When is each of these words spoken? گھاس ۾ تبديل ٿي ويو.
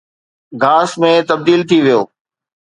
گھاس 0.63 0.91
۾ 1.01 1.11
تبديل 1.29 1.61
ٿي 1.69 1.77
ويو. 1.85 2.01